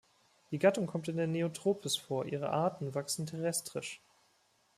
Die 0.49 0.57
Gattung 0.57 0.87
kommt 0.87 1.09
in 1.09 1.17
der 1.17 1.27
Neotropis 1.27 1.95
vor, 1.95 2.25
ihre 2.25 2.49
Arten 2.49 2.95
wachsen 2.95 3.27
terrestrisch. 3.27 4.01